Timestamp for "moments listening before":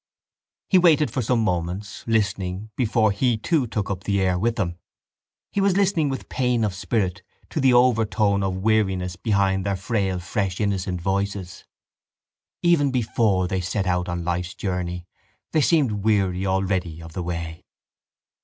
1.43-3.11